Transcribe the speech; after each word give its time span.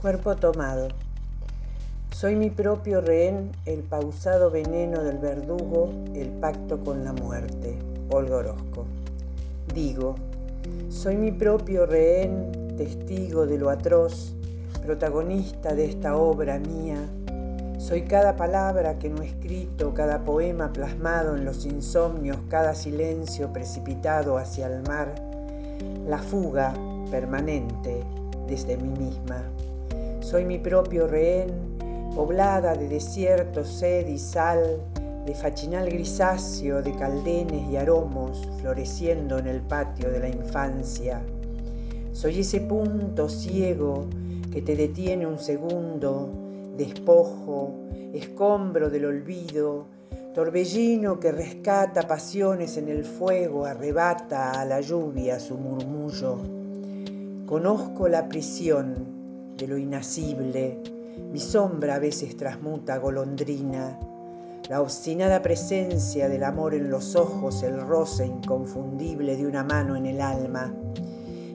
Cuerpo 0.00 0.34
tomado. 0.34 0.88
Soy 2.10 2.34
mi 2.34 2.48
propio 2.48 3.02
rehén, 3.02 3.52
el 3.66 3.82
pausado 3.82 4.50
veneno 4.50 5.02
del 5.04 5.18
verdugo, 5.18 5.90
el 6.14 6.30
pacto 6.30 6.82
con 6.82 7.04
la 7.04 7.12
muerte. 7.12 7.78
Olga 8.08 8.36
Orozco. 8.36 8.86
Digo, 9.74 10.14
soy 10.88 11.18
mi 11.18 11.32
propio 11.32 11.84
rehén, 11.84 12.74
testigo 12.78 13.44
de 13.44 13.58
lo 13.58 13.68
atroz, 13.68 14.32
protagonista 14.86 15.74
de 15.74 15.90
esta 15.90 16.16
obra 16.16 16.58
mía. 16.58 16.96
Soy 17.76 18.04
cada 18.04 18.36
palabra 18.36 18.98
que 18.98 19.10
no 19.10 19.20
he 19.20 19.26
escrito, 19.26 19.92
cada 19.92 20.24
poema 20.24 20.72
plasmado 20.72 21.36
en 21.36 21.44
los 21.44 21.66
insomnios, 21.66 22.38
cada 22.48 22.74
silencio 22.74 23.52
precipitado 23.52 24.38
hacia 24.38 24.66
el 24.66 24.80
mar, 24.80 25.14
la 26.06 26.18
fuga 26.18 26.72
permanente 27.10 28.02
desde 28.48 28.78
mí 28.78 28.98
misma. 28.98 29.44
Soy 30.20 30.44
mi 30.44 30.58
propio 30.58 31.06
rehén, 31.06 31.48
poblada 32.14 32.74
de 32.74 32.88
desierto, 32.88 33.64
sed 33.64 34.06
y 34.06 34.18
sal, 34.18 34.80
de 35.24 35.34
fachinal 35.34 35.88
grisáceo, 35.88 36.82
de 36.82 36.94
caldenes 36.94 37.68
y 37.70 37.76
aromos, 37.76 38.46
floreciendo 38.60 39.38
en 39.38 39.46
el 39.46 39.62
patio 39.62 40.10
de 40.10 40.20
la 40.20 40.28
infancia. 40.28 41.22
Soy 42.12 42.40
ese 42.40 42.60
punto 42.60 43.30
ciego 43.30 44.06
que 44.52 44.60
te 44.60 44.76
detiene 44.76 45.26
un 45.26 45.38
segundo, 45.38 46.28
despojo, 46.76 47.74
escombro 48.12 48.90
del 48.90 49.06
olvido, 49.06 49.86
torbellino 50.34 51.18
que 51.18 51.32
rescata 51.32 52.02
pasiones 52.02 52.76
en 52.76 52.88
el 52.88 53.04
fuego, 53.04 53.64
arrebata 53.64 54.60
a 54.60 54.66
la 54.66 54.82
lluvia 54.82 55.40
su 55.40 55.56
murmullo. 55.56 56.36
Conozco 57.46 58.06
la 58.06 58.28
prisión 58.28 59.19
de 59.60 59.68
lo 59.68 59.76
inacible, 59.76 60.80
mi 61.30 61.38
sombra 61.38 61.96
a 61.96 61.98
veces 61.98 62.34
transmuta 62.34 62.96
golondrina, 62.96 64.00
la 64.70 64.80
obstinada 64.80 65.42
presencia 65.42 66.30
del 66.30 66.44
amor 66.44 66.74
en 66.74 66.90
los 66.90 67.14
ojos, 67.14 67.62
el 67.62 67.78
roce 67.78 68.26
inconfundible 68.26 69.36
de 69.36 69.46
una 69.46 69.62
mano 69.62 69.96
en 69.96 70.06
el 70.06 70.22
alma. 70.22 70.74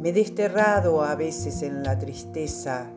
Me 0.00 0.10
he 0.10 0.12
desterrado 0.12 1.02
a 1.02 1.14
veces 1.14 1.62
en 1.62 1.82
la 1.82 1.98
tristeza, 1.98 2.90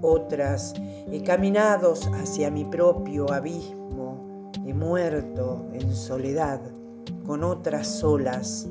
otras 0.00 0.74
he 1.12 1.22
caminado 1.22 1.94
hacia 2.14 2.50
mi 2.50 2.64
propio 2.64 3.32
abismo, 3.32 4.50
he 4.66 4.74
muerto 4.74 5.68
en 5.72 5.94
soledad, 5.94 6.60
con 7.24 7.44
otras 7.44 8.02
olas 8.02 8.66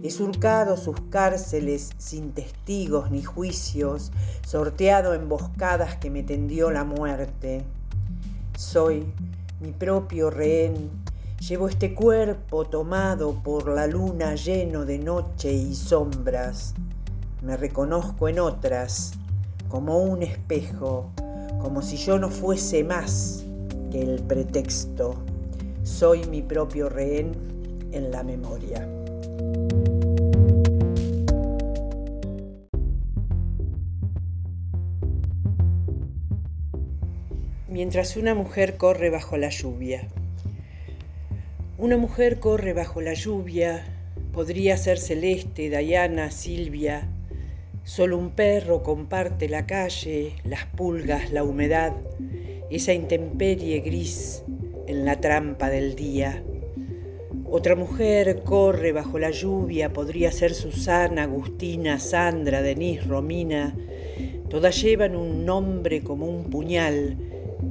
He 0.00 0.10
surcado 0.10 0.76
sus 0.76 1.00
cárceles 1.10 1.90
sin 1.98 2.30
testigos 2.30 3.10
ni 3.10 3.22
juicios, 3.22 4.12
sorteado 4.46 5.12
emboscadas 5.12 5.96
que 5.96 6.08
me 6.08 6.22
tendió 6.22 6.70
la 6.70 6.84
muerte. 6.84 7.64
Soy 8.56 9.12
mi 9.60 9.72
propio 9.72 10.30
rehén, 10.30 10.90
llevo 11.40 11.68
este 11.68 11.96
cuerpo 11.96 12.64
tomado 12.64 13.42
por 13.42 13.68
la 13.68 13.88
luna 13.88 14.36
lleno 14.36 14.84
de 14.84 14.98
noche 14.98 15.52
y 15.52 15.74
sombras. 15.74 16.74
Me 17.42 17.56
reconozco 17.56 18.28
en 18.28 18.38
otras, 18.38 19.12
como 19.68 19.98
un 19.98 20.22
espejo, 20.22 21.10
como 21.60 21.82
si 21.82 21.96
yo 21.96 22.20
no 22.20 22.28
fuese 22.28 22.84
más 22.84 23.44
que 23.90 24.00
el 24.00 24.22
pretexto. 24.22 25.16
Soy 25.82 26.24
mi 26.26 26.42
propio 26.42 26.88
rehén 26.88 27.32
en 27.90 28.12
la 28.12 28.22
memoria. 28.22 28.97
Mientras 37.78 38.16
una 38.16 38.34
mujer 38.34 38.76
corre 38.76 39.08
bajo 39.08 39.36
la 39.36 39.50
lluvia. 39.50 40.08
Una 41.78 41.96
mujer 41.96 42.40
corre 42.40 42.72
bajo 42.72 43.00
la 43.00 43.14
lluvia, 43.14 43.84
podría 44.32 44.76
ser 44.76 44.98
Celeste, 44.98 45.70
Dayana, 45.70 46.32
Silvia. 46.32 47.06
Solo 47.84 48.18
un 48.18 48.30
perro 48.30 48.82
comparte 48.82 49.48
la 49.48 49.64
calle, 49.66 50.32
las 50.42 50.64
pulgas, 50.64 51.30
la 51.30 51.44
humedad, 51.44 51.92
esa 52.68 52.94
intemperie 52.94 53.78
gris 53.78 54.42
en 54.88 55.04
la 55.04 55.20
trampa 55.20 55.70
del 55.70 55.94
día. 55.94 56.42
Otra 57.48 57.76
mujer 57.76 58.42
corre 58.42 58.90
bajo 58.90 59.20
la 59.20 59.30
lluvia, 59.30 59.92
podría 59.92 60.32
ser 60.32 60.52
Susana, 60.52 61.22
Agustina, 61.22 62.00
Sandra, 62.00 62.60
Denise, 62.60 63.04
Romina. 63.04 63.72
Todas 64.50 64.82
llevan 64.82 65.14
un 65.14 65.44
nombre 65.44 66.02
como 66.02 66.26
un 66.26 66.50
puñal, 66.50 67.16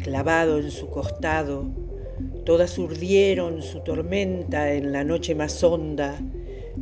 clavado 0.03 0.59
en 0.59 0.71
su 0.71 0.89
costado, 0.89 1.65
todas 2.45 2.77
urdieron 2.77 3.61
su 3.61 3.81
tormenta 3.81 4.73
en 4.73 4.91
la 4.91 5.03
noche 5.03 5.35
más 5.35 5.63
honda, 5.63 6.19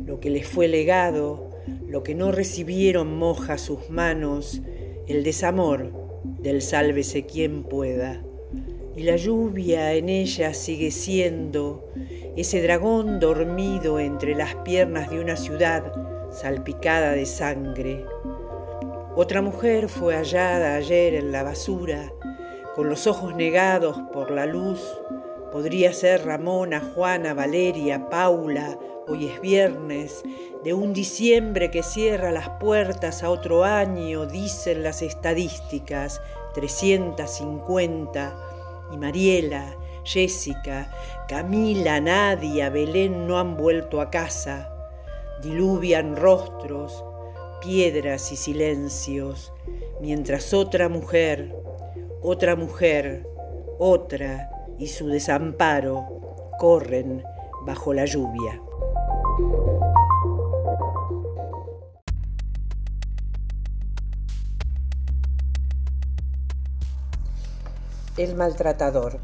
lo 0.04 0.20
que 0.20 0.30
les 0.30 0.46
fue 0.46 0.68
legado, 0.68 1.50
lo 1.88 2.02
que 2.02 2.14
no 2.14 2.32
recibieron 2.32 3.16
moja 3.16 3.58
sus 3.58 3.90
manos, 3.90 4.62
el 5.06 5.24
desamor 5.24 5.92
del 6.40 6.62
sálvese 6.62 7.26
quien 7.26 7.64
pueda. 7.64 8.22
Y 8.96 9.02
la 9.02 9.16
lluvia 9.16 9.92
en 9.92 10.08
ella 10.08 10.54
sigue 10.54 10.90
siendo 10.90 11.88
ese 12.36 12.62
dragón 12.62 13.20
dormido 13.20 13.98
entre 13.98 14.34
las 14.34 14.54
piernas 14.56 15.10
de 15.10 15.20
una 15.20 15.36
ciudad 15.36 15.92
salpicada 16.30 17.12
de 17.12 17.26
sangre. 17.26 18.04
Otra 19.14 19.40
mujer 19.40 19.88
fue 19.88 20.14
hallada 20.14 20.76
ayer 20.76 21.14
en 21.14 21.32
la 21.32 21.42
basura, 21.42 22.12
con 22.76 22.90
los 22.90 23.06
ojos 23.06 23.34
negados 23.34 23.96
por 24.12 24.30
la 24.30 24.44
luz, 24.44 25.00
podría 25.50 25.94
ser 25.94 26.26
Ramona, 26.26 26.82
Juana, 26.94 27.32
Valeria, 27.32 28.10
Paula, 28.10 28.78
hoy 29.08 29.28
es 29.28 29.40
viernes, 29.40 30.22
de 30.62 30.74
un 30.74 30.92
diciembre 30.92 31.70
que 31.70 31.82
cierra 31.82 32.30
las 32.32 32.50
puertas 32.60 33.22
a 33.22 33.30
otro 33.30 33.64
año, 33.64 34.26
dicen 34.26 34.82
las 34.82 35.00
estadísticas, 35.00 36.20
350, 36.52 38.36
y 38.92 38.98
Mariela, 38.98 39.74
Jessica, 40.04 40.92
Camila, 41.28 41.98
Nadia, 41.98 42.68
Belén 42.68 43.26
no 43.26 43.38
han 43.38 43.56
vuelto 43.56 44.02
a 44.02 44.10
casa, 44.10 44.70
diluvian 45.42 46.14
rostros, 46.14 47.02
piedras 47.62 48.30
y 48.32 48.36
silencios, 48.36 49.54
mientras 50.02 50.52
otra 50.52 50.90
mujer, 50.90 51.65
otra 52.22 52.56
mujer, 52.56 53.26
otra 53.78 54.50
y 54.78 54.88
su 54.88 55.08
desamparo 55.08 56.06
corren 56.58 57.22
bajo 57.64 57.92
la 57.92 58.04
lluvia. 58.04 58.60
El 68.16 68.34
maltratador. 68.34 69.18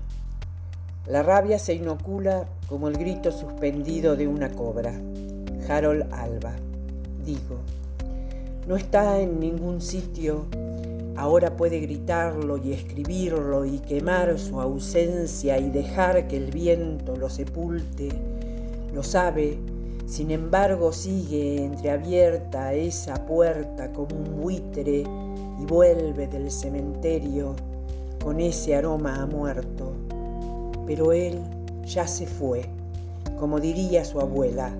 La 1.06 1.22
rabia 1.22 1.58
se 1.58 1.74
inocula 1.74 2.46
como 2.68 2.88
el 2.88 2.98
grito 2.98 3.32
suspendido 3.32 4.16
de 4.16 4.28
una 4.28 4.50
cobra. 4.50 4.92
Harold 5.68 6.12
Alba. 6.12 6.52
Digo, 7.24 7.60
no 8.66 8.76
está 8.76 9.18
en 9.18 9.40
ningún 9.40 9.80
sitio 9.80 10.46
Ahora 11.16 11.56
puede 11.56 11.80
gritarlo 11.80 12.56
y 12.56 12.72
escribirlo 12.72 13.66
y 13.66 13.78
quemar 13.80 14.38
su 14.38 14.60
ausencia 14.60 15.58
y 15.58 15.68
dejar 15.70 16.26
que 16.26 16.38
el 16.38 16.50
viento 16.50 17.16
lo 17.16 17.28
sepulte. 17.28 18.08
Lo 18.94 19.02
sabe, 19.02 19.58
sin 20.06 20.30
embargo 20.30 20.92
sigue 20.92 21.64
entreabierta 21.64 22.72
esa 22.72 23.26
puerta 23.26 23.92
como 23.92 24.16
un 24.16 24.40
buitre 24.40 25.04
y 25.60 25.64
vuelve 25.66 26.26
del 26.28 26.50
cementerio 26.50 27.56
con 28.22 28.40
ese 28.40 28.74
aroma 28.74 29.22
a 29.22 29.26
muerto. 29.26 29.92
Pero 30.86 31.12
él 31.12 31.40
ya 31.84 32.06
se 32.06 32.26
fue, 32.26 32.62
como 33.38 33.60
diría 33.60 34.04
su 34.04 34.18
abuela, 34.18 34.70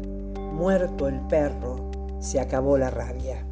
muerto 0.52 1.08
el 1.08 1.20
perro, 1.28 1.90
se 2.20 2.40
acabó 2.40 2.78
la 2.78 2.90
rabia. 2.90 3.44